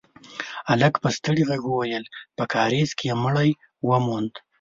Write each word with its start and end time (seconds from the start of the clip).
هلک 0.69 0.93
په 1.03 1.09
ستړي 1.17 1.43
غږ 1.49 1.61
وويل: 1.67 2.03
په 2.37 2.43
کارېز 2.53 2.89
کې 2.97 3.05
يې 3.09 3.15
مړی 3.23 3.49
وموند. 3.89 4.33